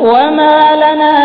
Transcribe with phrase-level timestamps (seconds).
[0.00, 1.16] وما لنا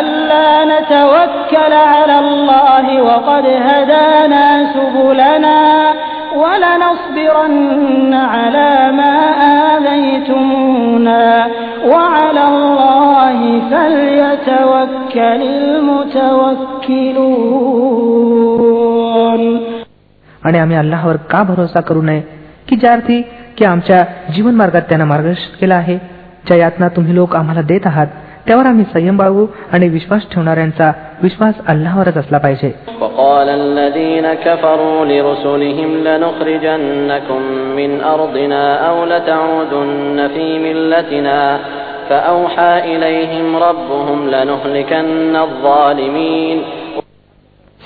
[0.00, 5.60] ألا نتوكل على الله وقد هدانا سبلنا
[6.36, 9.14] ولنصبرن على ما
[9.74, 11.46] آذيتمونا
[11.86, 13.38] وعلى الله
[13.70, 15.42] فليتوكل
[18.54, 19.42] المتوكلون
[20.46, 22.20] आणि आम्ही अल्लाहवर का भरोसा करू नये
[22.68, 23.20] की ज्या अर्थी
[23.56, 24.00] की आमच्या
[24.34, 25.96] जीवन मार्गात त्यांना मार्गदर्शित केला आहे
[26.47, 28.07] ज्या यातना तुम्ही लोक आम्हाला देत आहात
[28.47, 30.91] त्यावर आम्ही संयम बाळगू आणि विश्वास ठेवणाऱ्यांचा
[31.23, 32.69] विश्वास अल्लावरच असला पाहिजे.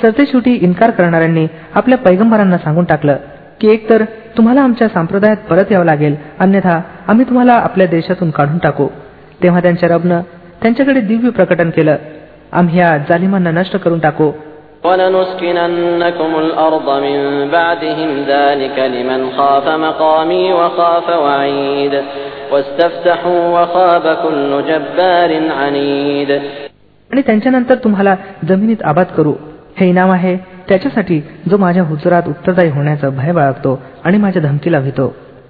[0.01, 3.15] सरतेशेवटी इन्कार करणाऱ्यांनी आपल्या पैगंबरांना सांगून टाकलं
[3.61, 4.03] की एकतर
[4.37, 8.87] तुम्हाला आमच्या संप्रदायात परत यावं लागेल अन्यथा आम्ही तुम्हाला आपल्या देशातून काढून टाकू.
[9.43, 10.21] तेव्हा त्यांच्या रबनं
[10.61, 11.95] त्यांच्याकडे दिव्य प्रकटन केलं.
[12.51, 14.31] आम्ही या जालिमांना नष्ट करून टाकू.
[27.11, 28.15] आणि त्यांच्यानंतर तुम्हाला
[28.49, 29.33] जमिनीत आबाद करू.
[29.79, 30.37] हे इनाम आहे.
[30.69, 35.15] त्याच्यासाठी जो माझ्या हुजरात उत्तरदायी होण्याचा भय बाळगतो आणि माझ्या धमकीला भितो.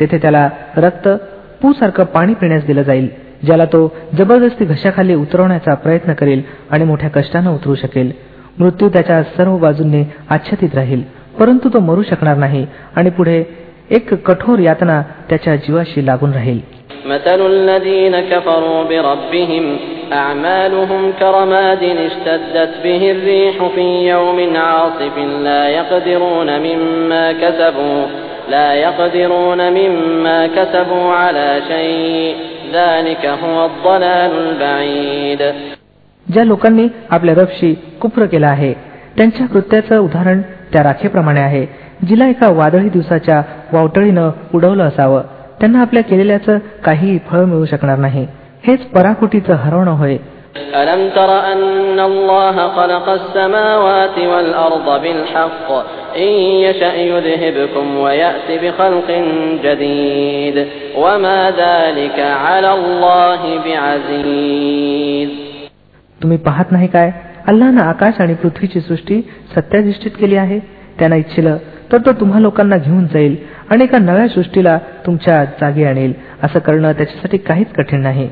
[0.00, 1.08] तेथे त्याला रक्त
[1.62, 3.08] पूसारखं पाणी पिण्यास दिलं जाईल
[3.46, 3.86] ज्याला तो
[4.18, 8.10] जबरदस्ती घशाखाली उतरवण्याचा प्रयत्न करेल आणि मोठ्या कष्टानं उतरू शकेल
[8.58, 11.02] मृत्यू त्याच्या सर्व बाजूंनी आच्छादित राहील
[11.38, 13.42] परंतु तो मरू शकणार नाही आणि पुढे
[13.90, 16.60] एक कठोर यातना त्याच्या जीवाशी लागून राहील
[17.06, 19.64] مثل الذين كفروا بربهم
[20.12, 28.06] أعمالهم كرماد اشتدت به الريح في يوم عاصف لا يقدرون مما كسبوا
[28.50, 32.34] لا يقدرون مما كسبوا على شيء
[32.74, 35.42] ذلك هو الضلال البعيد
[36.26, 38.72] ज्या लोकांनी आपल्या रबशी कुप्र केला आहे
[39.16, 40.40] त्यांच्या कृत्याचं उदाहरण
[40.72, 41.64] त्या राखेप्रमाणे आहे
[42.08, 43.42] जिला एका वादळी दिवसाच्या
[43.72, 45.22] वावटळीनं उडवलं असावं
[45.60, 48.26] त्यांना आपल्या केलेल्याचं काहीही फळ मिळू शकणार नाही
[48.66, 50.16] हेच पराकुटीचं हरवणं होय
[50.74, 55.68] ألم تر أن الله خلق السماوات والأرض بالحق
[56.16, 56.30] إن
[56.66, 59.08] يشأ يذهبكم ويأت بخلق
[59.64, 65.28] جديد وما ذلك على الله بعزيز
[66.20, 67.10] तुम्ही पाहत नाही काय
[67.48, 69.20] अल्लानं आकाश आणि पृथ्वीची सृष्टी
[69.54, 70.58] सत्याधिष्ठित केली आहे
[70.98, 71.56] त्यांना इच्छिलं
[71.92, 73.36] तर तो तुम्हा लोकांना घेऊन जाईल
[73.70, 78.28] आणि एका नव्या सृष्टीला तुमच्या जागी आणेल असं करणं त्याच्यासाठी काहीच कठीण नाही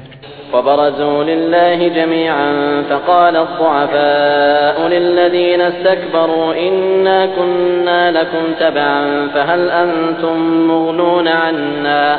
[0.55, 10.37] وبرزوا لله جميعا فقال الضعفاء للذين استكبروا إنا كنا لكم تبعا فهل أنتم
[10.69, 12.19] مغنون عنا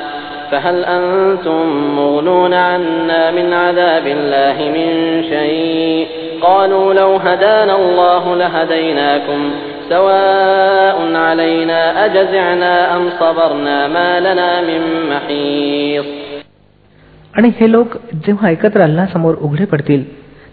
[0.51, 4.90] فهل أنتم مغنون عنا من عذاب الله من
[5.23, 6.07] شيء
[6.41, 9.51] قالوا لو هدانا الله لهديناكم
[9.90, 14.81] سواء علينا أجزعنا أم صبرنا ما لنا من
[15.12, 16.07] محيص
[17.34, 17.95] आणि हे लोक
[18.25, 20.03] जेव्हा एकत्र अल्लासमोर उघडे पडतील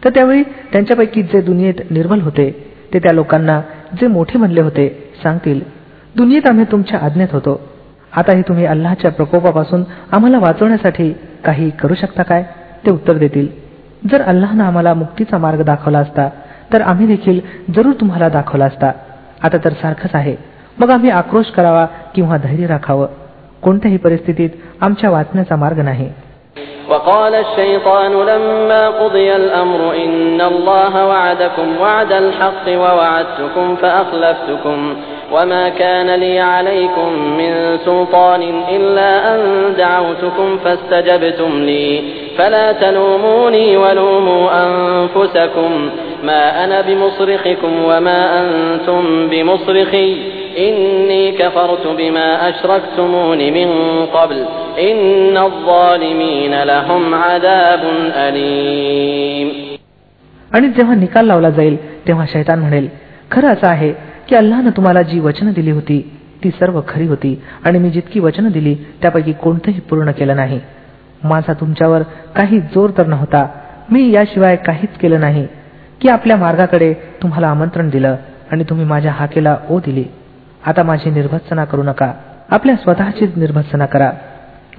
[0.04, 0.42] तर त्यावेळी
[0.72, 2.50] त्यांच्यापैकी जे दुनियेत निर्मल होते
[2.92, 3.60] ते त्या लोकांना
[4.00, 4.88] जे मोठे म्हणले होते
[5.22, 5.60] सांगतील
[6.16, 7.60] दुनियेत आम्ही तुमच्या आज्ञेत होतो
[8.12, 9.82] आताही तुम्ही अल्लाच्या प्रकोपापासून
[10.12, 11.12] आम्हाला वाचवण्यासाठी
[11.44, 12.42] काही करू शकता काय
[12.87, 13.48] ते उत्तर देतील
[14.10, 16.28] जर अल्लानं आम्हाला मुक्तीचा मार्ग दाखवला असता
[16.72, 17.41] तर आम्ही देखील
[17.76, 18.91] जरूर तुम्हाला दाखवला असता
[19.42, 20.37] आता तर सारखंच आहे
[20.78, 23.06] मग आम्ही आक्रोश करावा किंवा धैर्य राखावं
[23.62, 24.50] कोणत्याही परिस्थितीत
[24.81, 26.09] आमच्या वाचण्याचा मार्ग नाही
[26.91, 34.94] وقال الشيطان لما قضي الأمر إن الله وعدكم وعد الحق ووعدتكم فأخلفتكم
[35.32, 39.40] وما كان لي عليكم من سلطان إلا أن
[39.78, 42.02] دعوتكم فاستجبتم لي
[42.38, 45.90] فلا تلوموني ولوموا أنفسكم
[46.23, 50.08] ما أنا بمصرخكم وما أنتم بمصرخي
[50.58, 53.69] إني كفرت بما أشركتمون من
[54.06, 54.38] قبل
[54.81, 57.82] إن الظالمين لهم عذاب
[58.28, 59.49] أليم
[60.50, 61.76] आणि जेव्हा निकाल लावला जाईल
[62.06, 62.88] तेव्हा शैतान म्हणेल
[63.31, 63.93] खरं असं आहे
[64.28, 66.00] की अल्लानं तुम्हाला जी वचनं दिली होती
[66.44, 67.34] ती सर्व खरी होती
[67.64, 70.61] आणि मी जितकी वचनं दिली त्यापैकी कोणतंही पूर्ण केलं नाही
[71.25, 72.02] माझा तुमच्यावर
[72.37, 73.46] काही जोर तर नव्हता
[73.93, 75.46] मी याशिवाय काहीच केलं नाही
[76.01, 78.15] की आपल्या मार्गाकडे तुम्हाला आमंत्रण दिलं
[78.51, 80.03] आणि तुम्ही माझ्या हाकेला ओ दिली.
[80.65, 82.13] आता माझी निर्भत्सना करू नका.
[82.50, 84.12] आपल्या स्वतःची निर्भत्सना करा.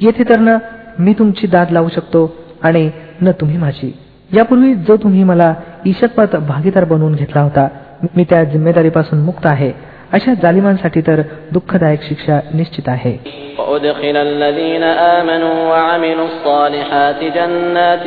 [0.01, 0.59] येथे तर न
[0.99, 2.91] मी तुमची दाद लावू शकतो आणि
[3.23, 3.99] न तुम्ही माझी.
[4.33, 5.55] यापूर्वी जो तुम्ही मला
[5.87, 7.69] ईशत्वात भागीदार बनवून घेतला होता
[8.17, 9.73] मी त्या जिम्मेदारीपासून मुक्त आहे.
[10.14, 11.22] अशा जालिमांसाठी तर
[11.52, 13.16] दुःखदायक शिक्षा निश्चित आहे
[13.60, 14.84] وأدخل الذين
[15.18, 18.06] آمنوا وعملوا الصالحات جنات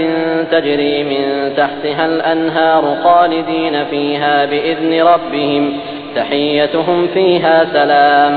[0.53, 1.23] تجري من
[1.57, 5.65] تحتها الأنهار خالدين فيها بإذن ربهم
[6.17, 8.33] تحيتهم فيها سلام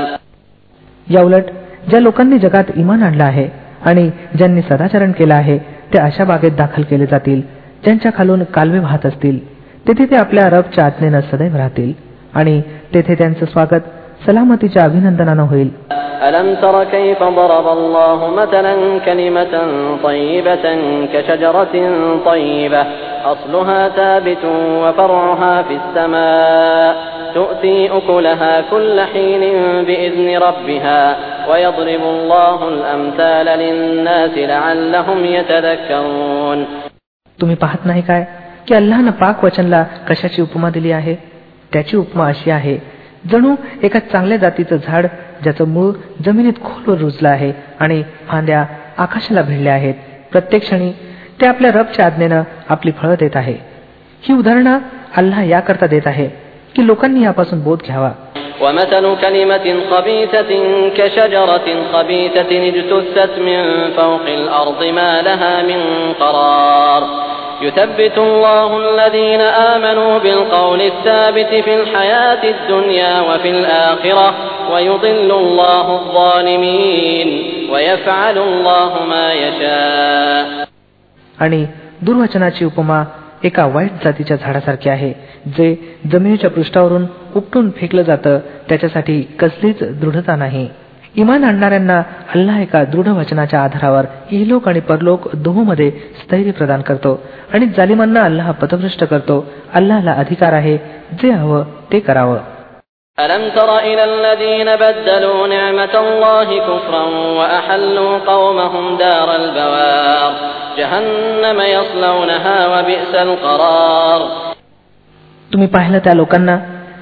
[1.06, 1.46] या उलट
[1.90, 3.48] ज्या लोकांनी जगात इमान आणलं आहे
[3.84, 5.58] आणि ज्यांनी सदाचरण केलं आहे
[5.92, 7.40] ते अशा बागेत दाखल केले जातील
[7.84, 9.38] ज्यांच्या खालून कालवे वाहत असतील
[9.88, 11.92] तेथे ते आपल्या रबच्या आज्ञेनं सदैव राहतील
[12.34, 12.60] आणि
[12.94, 13.82] तेथे त्यांचं स्वागत
[14.26, 15.70] सलामतीच्या अभिनंदनानं होईल
[16.24, 19.54] ألم تر كيف ضرب الله مثلا كلمة
[20.04, 20.66] طيبة
[21.12, 21.74] كشجرة
[22.26, 22.82] طيبة
[23.24, 24.42] أصلها ثابت
[24.82, 26.94] وفرعها في السماء
[27.34, 29.42] تؤتي أكلها كل حين
[29.84, 31.16] بإذن ربها
[31.50, 36.58] ويضرب الله الأمثال للناس لعلهم يتذكرون
[37.38, 38.22] तुम्ही पाहत नाही काय
[38.66, 41.14] की अल्लानं पाक वचनला कशाची उपमा दिली आहे
[41.72, 42.76] त्याची उपमा अशी आहे
[43.32, 45.06] जणू एका चांगल्या जातीचं झाड
[45.42, 45.92] ज्याचं मूळ
[46.24, 48.64] जमिनीत खोलवर रुजलं आहे आणि फांद्या
[48.98, 49.94] आकाशाला भिडल्या आहेत
[50.32, 50.92] प्रत्येक क्षणी
[51.40, 53.56] ते आपल्या रबच्या आज्ञेनं आपली फळं देत आहे
[54.22, 54.78] ही उदाहरणं
[55.16, 56.28] अल्लाह याकरता देत आहे
[56.76, 58.12] की लोकांनी यापासून बोध घ्यावा
[58.60, 60.50] ومثل كلمة خبيثة
[60.96, 65.80] كشجرة خبيثة اجتثت من فوق الأرض ما لها من
[66.12, 67.02] قرار
[67.62, 74.34] يثبت الله الذين آمنوا بالقول الثابت في الحياة الدنيا وفي الآخرة
[74.72, 77.28] ويضل الله الظالمين
[77.70, 80.64] ويفعل الله ما يشاء
[81.40, 81.66] आणि
[82.02, 83.02] दुर्वचनाची उपमा
[83.44, 85.12] एका वाईट जातीच्या झाडासारखी आहे
[85.46, 85.74] जे
[86.12, 87.04] जमिनीच्या पृष्ठावरून
[87.36, 90.68] उपटून फेकलं जातं त्याच्यासाठी कसलीच दृढता नाही
[91.22, 92.00] इमान आणणाऱ्यांना
[92.34, 95.90] अल्लाह एका दृढ वचनाच्या आधारावर इहलोक आणि परलोक दोहोमध्ये
[96.22, 97.20] स्थैर्य प्रदान करतो
[97.54, 100.76] आणि जालिमांना अल्लाह पथभ्रष्ट करतो अल्लाहला अधिकार आहे
[101.22, 101.62] जे हवं
[101.92, 102.40] ते करावं
[103.18, 107.04] ألم تر إلى الذين بدلوا نعمة الله كفرا
[107.38, 110.32] وأحلوا قومهم دار البوار
[110.78, 114.20] جهنم يصلونها وبئس القرار
[115.50, 116.56] तुम्ही पाहिलं त्या लोकांना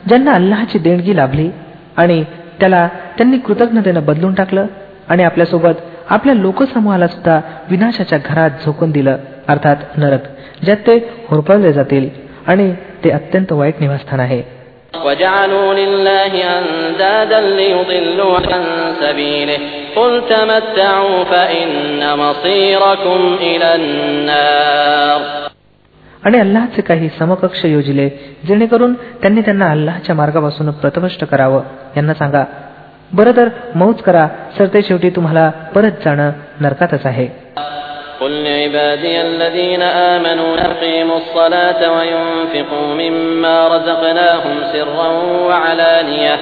[0.09, 1.51] ज्यांना अल्लाहची देणगी लाभली
[1.97, 2.23] आणि
[2.61, 2.87] त्याला
[3.19, 4.67] त्यांनी कृतज्ञतेनं बदलून टाकलं
[5.09, 5.75] आणि आपल्यासोबत
[6.11, 7.41] आपल्या लोकसमूहाला सुद्धा
[7.71, 9.17] विनाशाच्या घरात झोकून दिलं
[9.49, 10.23] अर्थात नरक
[10.65, 10.97] ज्यात ते
[11.29, 12.09] होरपळले जातील
[12.47, 12.73] आणि
[13.05, 14.43] ते अत्यंत वाईट निवासस्थान आहे
[15.07, 18.63] وجعلوا لله أندادا ليضلوا عن
[19.03, 19.59] سبيله
[19.97, 24.56] قل تمتعوا فإن مصيركم إلى النار
[26.25, 28.09] आणि अल्लाहचे काही समकक्ष योजिले
[28.49, 31.63] जेणेकरून त्यांनी त्यांना अल्लाहच्या मार्गापासून प्रतभष्ट करावं
[31.97, 32.45] यांना सांगा
[33.13, 34.27] बरं तर मौज करा
[34.59, 37.29] सरते शेवटी तुम्हाला परत जाणं नरकातच आहे
[38.21, 45.09] قل لعبادي الذين آمنوا يقيموا الصلاة وينفقوا مما رزقناهم سرا
[45.49, 46.35] وعلانية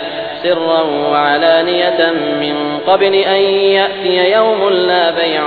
[0.42, 0.80] سرا
[1.12, 2.00] وعلانية
[2.40, 3.42] من قبل أن
[3.78, 5.42] يأتي يوم لا بيع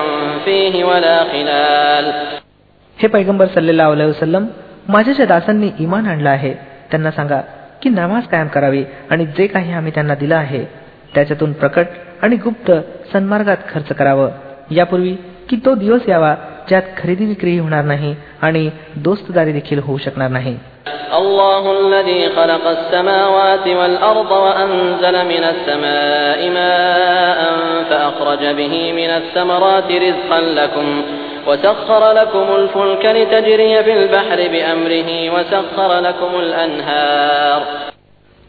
[0.45, 2.05] فيه ولا خلال
[2.97, 4.45] हे पैगंबर सल्लेला वसलम
[4.87, 6.53] माझ्या ज्या दासांनी इमान आणलं आहे
[6.91, 7.39] त्यांना सांगा
[7.81, 10.63] की नमाज कायम करावी आणि जे काही आम्ही त्यांना दिलं आहे
[11.15, 11.85] त्याच्यातून प्रकट
[12.21, 12.71] आणि गुप्त
[13.13, 14.29] सन्मार्गात खर्च करावं
[14.71, 15.15] यापूर्वी
[15.49, 16.35] की तो दिवस यावा
[16.69, 20.57] ज्यात खरेदी विक्री होणार नाही आणि दोस्तदारी देखील होऊ शकणार नाही
[21.13, 27.41] الله الذي خلق السماوات والأرض وأنزل من السماء ماء
[27.89, 30.87] فأخرج به من الثمرات رزقا لكم
[31.47, 37.61] وسخر لكم الفلك لتجري في البحر بأمره وسخر لكم الأنهار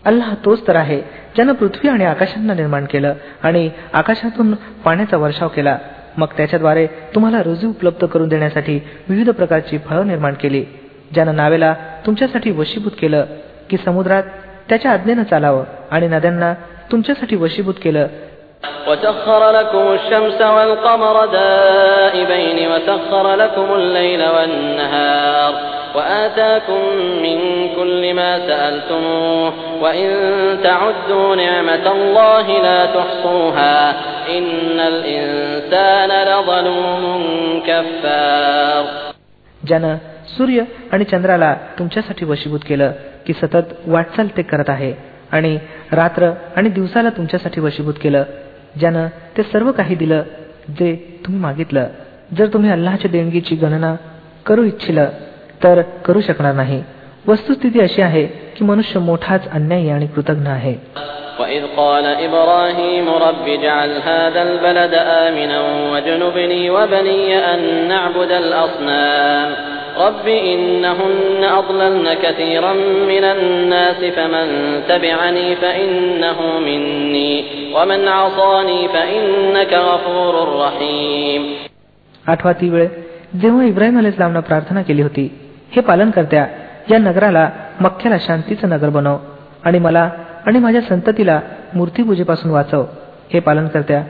[0.04, 0.99] अल्लाह तोच तर आहे
[1.37, 4.54] ज्यानं पृथ्वी आणि आकाशांना निर्माण केलं आणि आकाशातून
[4.85, 5.76] पाण्याचा वर्षाव केला
[6.18, 8.78] मग त्याच्याद्वारे तुम्हाला रोजी उपलब्ध करून देण्यासाठी
[9.09, 10.64] विविध प्रकारची फळं निर्माण केली
[11.14, 11.75] ज्यानं नावेला
[12.06, 13.25] तुमच्यासाठी वशीभूत केलं
[13.71, 14.23] की समुद्रात
[14.68, 16.52] त्याच्या आज्ञेनं चालावं आणि नद्यांना
[16.92, 18.06] तुमच्यासाठी वशीभूत केलं
[18.88, 25.52] وسخر لكم الشمس والقمر دائبين وسخر لكم الليل والنهار
[25.94, 26.80] وآتاكم
[27.23, 27.38] من
[27.76, 29.52] كل ما سألتموه
[29.83, 30.11] وإن
[30.62, 33.90] تعدوا نعمة الله لا تحصوها
[34.38, 37.02] إن الإنسان لظلوم
[37.66, 38.85] كفار
[39.68, 39.97] ज्यानं
[40.37, 42.92] सूर्य आणि चंद्राला तुमच्यासाठी वशीभूत केलं
[43.26, 44.92] की सतत वाटचाल ते करत आहे
[45.33, 45.59] आणि
[45.92, 48.25] रात्र आणि दिवसाला तुमच्यासाठी वशीभूत केलं
[48.80, 49.06] ज्यानं
[49.37, 50.23] ते सर्व काही दिलं
[50.78, 50.94] जे
[51.26, 51.87] तुम्ही मागितलं
[52.37, 53.94] जर तुम्ही अल्लाच्या देणगीची गणना
[54.47, 54.99] करू इच्छिल
[55.64, 56.83] तर करू शकणार नाही
[57.28, 58.25] वस्तुस्थिती अशी आहे
[58.56, 60.76] की मनुष्य मोठाच अन्यायी आणि कृतज्ञ आहे
[61.40, 65.61] وإذ قال إبراهيم رب اجعل هذا البلد آمنا
[65.92, 69.67] واجنبني وبني أن نعبد الأصنام
[69.99, 72.73] رب إنهن أضللن كثيرا
[73.11, 74.47] من الناس فمن
[74.88, 77.33] تبعني فإنه مني
[77.75, 81.42] ومن عصاني فإنك غفور رحيم
[82.25, 82.87] आठवा ती वेळ
[83.40, 85.25] जेव्हा इब्राहिम अलाइस्लामनं प्रार्थना केली होती
[85.73, 86.47] हे पालन करत्या
[86.90, 87.49] या नगराला
[87.80, 89.16] मख्याला शांतीचं नगर बनव
[89.64, 90.09] आणि मला
[90.47, 91.40] आणि माझ्या संततीला
[91.75, 92.85] मूर्तीपूजेपासून वाचव
[93.33, 94.02] हे पालन करत्या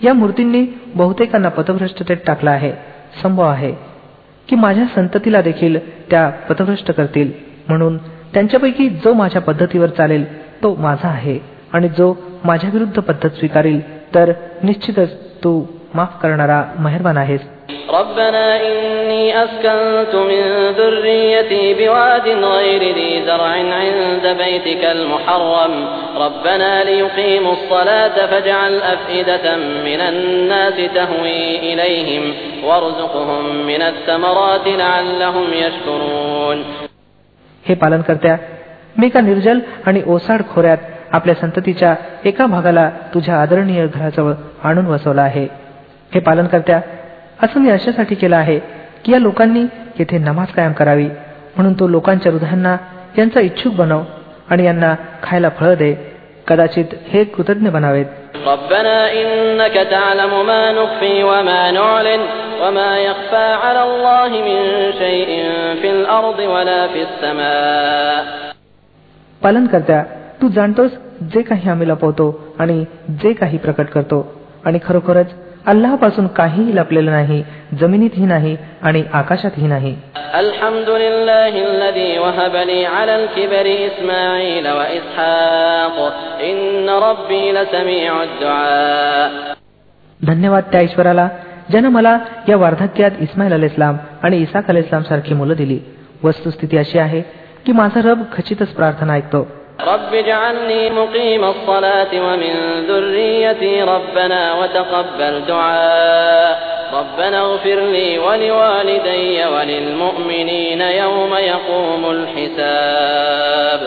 [0.00, 0.64] या मूर्तींनी
[0.94, 2.72] बहुतेकांना पथभ्रष्टतेत टाकला आहे
[3.22, 3.72] संभव आहे
[4.49, 5.77] की माझ्या संततीला देखील
[6.11, 7.31] त्या पथभ्रष्ट करतील.
[7.67, 7.97] म्हणून
[8.33, 10.23] त्यांच्यापैकी जो माझ्या पद्धतीवर चालेल
[10.63, 11.39] तो माझा आहे.
[11.73, 13.81] आणि जो माझ्या विरुद्ध पद्धत स्वीकारेल
[14.15, 14.31] तर
[14.63, 17.40] निश्चितच तू माफ करणारा मेहरबान आहेस
[17.90, 25.72] ربنا إني أسكنت من ذريتي بواد غير ذي زرع عند بيتك المحرم
[26.16, 36.58] ربنا ليقيموا الصلاة فاجعل أفئدة من الناس تهوي إليهم وارزقهم من الثمرات لعلهم يشكرون
[37.64, 38.36] हे पालन करत्या
[38.98, 40.78] मी एका निर्जल आणि ओसाड खोऱ्यात
[41.12, 44.32] आपल्या संततीच्या एका भागाला तुझ्या आदरणीय घराजवळ
[44.64, 45.46] आणून वसवला आहे
[46.13, 46.81] हे पालन करत्या
[47.43, 48.59] असं मी अशासाठी केलं आहे
[49.05, 49.61] की या लोकांनी
[49.99, 51.05] येथे नमाज कायम करावी.
[51.55, 52.77] म्हणून तो लोकांच्या हृदयांना
[53.17, 54.01] यांचा इच्छुक बनव
[54.49, 56.13] आणि यांना खायला फळं दे.
[56.47, 58.05] कदाचित हे कृतज्ञ बनावेत.
[69.43, 70.03] पालन करत्या
[70.41, 70.91] तू जाणतोस
[71.33, 74.33] जे काही आम्ही लपवतो आणि जे काही प्रकट करतो.
[74.65, 75.31] आणि खरोखरच
[75.65, 77.43] अल्लापासून काहीही लपलेलं नाही
[77.79, 79.95] जमिनीतही नाही आणि आकाशातही नाही.
[90.27, 91.29] धन्यवाद त्या ईश्वराला
[91.69, 95.79] ज्यानं मला या वार्धक्यात इस्माईल अल इस्लाम आणि इसाक अल इस्लाम सारखी मुलं दिली.
[96.23, 97.21] वस्तुस्थिती अशी आहे
[97.65, 99.47] की माझा रब खचितच प्रार्थना ऐकतो.
[99.86, 102.54] رب اجعلني مقيم الصلاة ومن
[102.88, 106.52] ذريتي ربنا وتقبل دعاء
[106.94, 113.80] ربنا اغفر لي ولوالدي وللمؤمنين يوم يقوم الحساب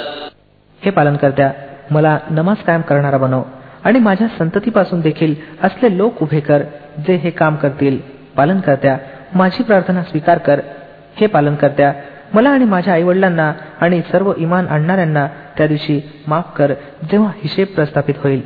[0.82, 1.50] हे पालन करत्या
[1.91, 3.41] मला नमाज कायम करणारा बनव
[3.84, 6.62] आणि माझ्या संततीपासून देखील असले लोक उभे कर
[7.08, 7.98] जे हे काम करतील
[8.38, 8.98] पालन करत्या
[9.36, 10.60] माझी प्रार्थना स्वीकार कर
[11.20, 11.91] हे पालन करत्या
[12.34, 13.51] मला आणि माझ्या आईवडिलांना
[13.82, 15.27] आणि सर्व इमान आणणाऱ्यांना
[15.58, 16.74] त्या दिवशी माफ कर
[17.12, 18.41] जेव्हा हिशेब प्रस्थापित होईल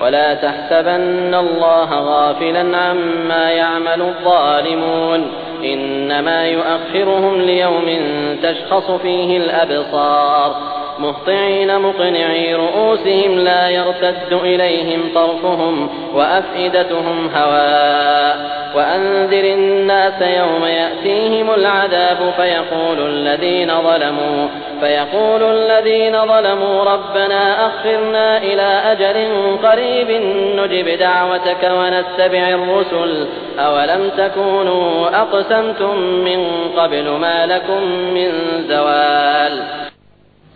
[0.00, 5.20] ولا تحسبن الله غافلا عما يعمل الظالمون
[5.64, 7.88] إنما يؤخرهم ليوم
[8.42, 10.50] تشخص فيه الأبصار
[10.99, 18.65] مهطعين مقنعي رؤوسهم لا يرتد إليهم طرفهم وأفئدتهم هواء.
[18.75, 24.47] وأنذر الناس يوم يأتيهم العذاب فيقول الذين ظلموا
[24.79, 29.27] فيقول الذين ظلموا ربنا أخرنا إلى أجل
[29.63, 30.11] قريب
[30.55, 33.27] نجب دعوتك ونتبع الرسل.
[33.59, 36.47] أولم تكونوا أقسمتم من
[36.77, 37.83] قبل ما لكم
[38.13, 38.31] من
[38.67, 39.84] زوال؟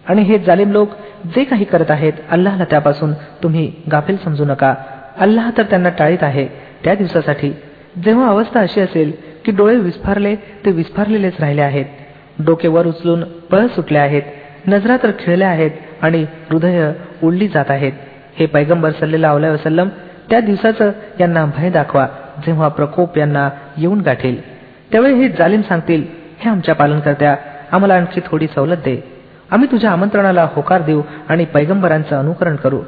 [0.08, 0.90] आणि हे जालिम लोक
[1.36, 3.14] जे काही करत आहेत अल्लाहला त्यापासून
[3.44, 4.74] तुम्ही गाफील समजू नका.
[5.18, 6.48] अल्लाह तर त्यांना टाळीत आहे.
[6.84, 7.52] त्या दिवसासाठी
[8.04, 9.12] जेव्हा अवस्था अशी असेल
[9.46, 11.86] की डोळे विस्फारले ते विस्फारलेलेच राहिले आहेत.
[12.40, 14.22] डोके वर उचलून पळ सुटले आहेत.
[14.68, 16.92] नजरा तर खिळल्या आहेत आणि हृदय
[17.24, 17.94] उडली जात आहेत.
[18.40, 19.88] हे पैगंबर सल्लेला वसलम
[20.30, 22.08] त्या दिवसाचं यांना भय दाखवा
[22.46, 24.42] जेव्हा प्रकोप यांना येऊन गाठेल.
[24.92, 26.04] त्यावेळी हे जालिम सांगतील
[26.40, 27.36] हे आमच्या पालनकर्त्या
[27.72, 29.19] आम्हाला आणखी थोडी सवलत दे.
[29.51, 32.81] आम्ही तुझ्या आमंत्रणाला होकार देऊ आणि पैगंबरांचं अनुकरण करू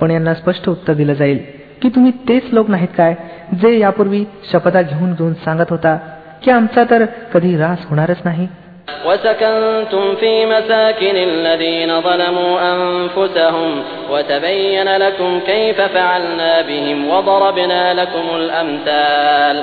[0.00, 1.38] पण यांना स्पष्ट उत्तर दिलं जाईल
[1.82, 3.14] की तुम्ही तेच लोक नाहीत काय
[3.60, 5.96] जे यापूर्वी शपथा घेऊन घेऊन सांगत होता
[6.44, 7.04] की आमचा तर
[7.34, 8.48] कधी रास होणारच नाही
[9.06, 19.56] وسكنتم في مساكن الذين ظلموا أنفسهم وتبين لكم كيف فعلنا بهم وضربنا لكم الأمثال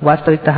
[0.00, 0.48] वास्तविकत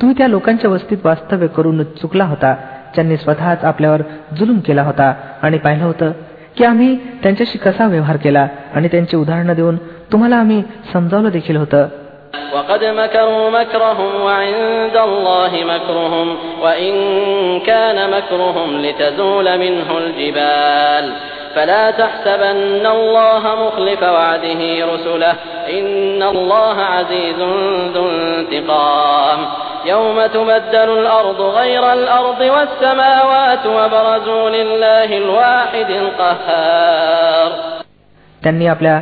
[0.00, 2.54] तुम्ही त्या लोकांच्या वस्तीत वास्तव्य करून चुकला होता
[2.94, 4.02] ज्यांनी स्वतःच आपल्यावर
[4.36, 6.12] जुलूम केला होता आणि पाहिलं होतं
[6.56, 9.76] की आम्ही त्यांच्याशी कसा व्यवहार केला आणि त्यांची उदाहरणं देऊन
[10.12, 11.88] तुम्हाला आम्ही समजावलं देखील होतं
[12.54, 16.28] وقد مكروا مكرهم وعند الله مكرهم
[16.62, 16.94] وإن
[17.60, 21.04] كان مكرهم لتزول منه الجبال
[21.54, 24.60] فلا تحسبن الله مخلف وعده
[24.94, 25.34] رسله
[25.78, 27.38] إن الله عزيز
[27.94, 29.38] ذو انتقام
[29.86, 37.50] يوم تبدل الأرض غير الأرض والسماوات وبرزوا لله الواحد القهار
[38.44, 39.00] त्यांनी आपल्या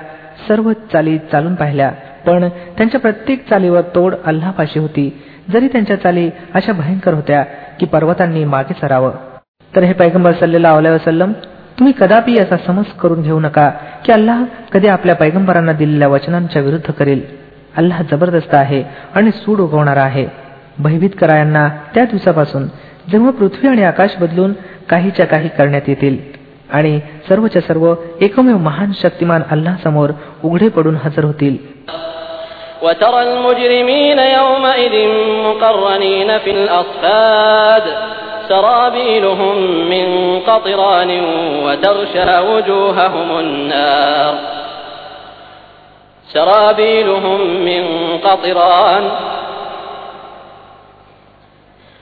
[0.49, 1.90] सर्व चाली चालून पाहिल्या
[2.26, 7.42] पण त्यांच्या प्रत्येक चालीवर तोड अल्लापाशी होती जरी त्यांच्या चाली अशा भयंकर होत्या
[7.80, 9.11] की पर्वतांनी मागे सरावं
[9.76, 11.33] तर हे पैगंबर सल्लेला वसलम
[11.78, 13.68] तुम्ही कदापि असा समज करून घेऊ नका
[14.04, 14.42] की अल्लाह
[14.73, 17.21] कधी आपल्या पैगंबरांना दिलेल्या वचनांच्या विरुद्ध करेल
[17.76, 18.83] अल्लाह जबरदस्त आहे
[19.14, 20.26] आणि सूड उगवणारा आहे
[20.78, 22.66] भयभीत करा यांना त्या दिवसापासून
[23.11, 24.52] जेव्हा पृथ्वी आणि आकाश बदलून
[24.90, 26.16] काहीच्या काही करण्यात येतील
[26.71, 30.11] आणि सर्वच्या सर्व एकमेव महान शक्तिमान अल्लाह समोर
[30.45, 31.56] उघडे पडून हजर होतील
[32.83, 34.95] وترى المجرمين يومئذ
[35.45, 37.85] مقرنين في الأصفاد
[38.51, 39.55] سرابيلهم
[39.89, 41.24] من قطران
[41.65, 44.36] وتغشى وجوههم النار.
[46.34, 47.84] سرابيلهم من
[48.24, 49.12] قطران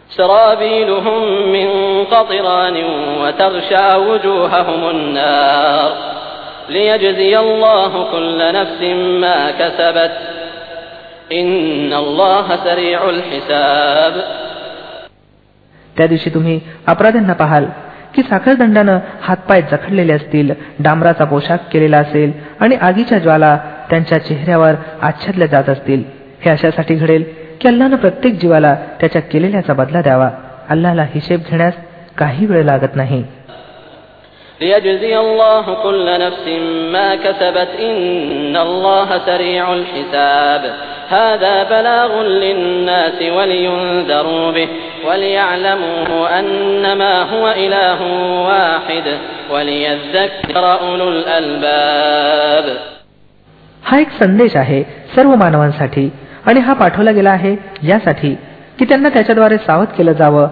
[0.10, 1.70] سرابيلهم من
[2.06, 2.84] قطران
[3.22, 5.91] وتغشى وجوههم النار.
[6.70, 8.82] ليجزي الله كل نفس
[9.22, 10.18] ما كسبت.
[11.32, 14.49] إن الله سريع الحساب.
[16.00, 17.65] त्या दिवशी तुम्ही अपराध्यांना पाहाल
[18.15, 23.58] की साखरदंडानं हातपाय जखडलेले असतील डांबराचा पोशाख केलेला असेल आणि आगीच्या ज्वाला
[23.89, 26.03] त्यांच्या चेहऱ्यावर आच्छादल्या जात असतील.
[26.41, 27.24] हे अशासाठी घडेल
[27.62, 30.29] की अल्लानं प्रत्येक जीवाला त्याच्या केलेल्याचा बदला द्यावा.
[30.70, 31.74] अल्लाला हिशेब घेण्यास
[32.18, 33.24] काही वेळ लागत नाही.
[34.61, 36.47] ليجزي الله كل نفس
[36.93, 40.62] ما كسبت إن الله سريع الحساب
[41.09, 44.69] هذا بلاغ للناس ولينذروا به
[45.09, 48.00] وليعلموا أنما هو إله
[48.49, 49.07] واحد
[49.50, 52.66] وليذكر أولو الألباب
[53.85, 54.83] हा एक संदेश आहे
[55.16, 56.11] सर्व मानवांसाठी
[56.47, 58.35] आणि हा पाठवला गेला आहे यासाठी
[58.78, 60.49] की त्यांना त्याच्याद्वारे सावध केलं जावं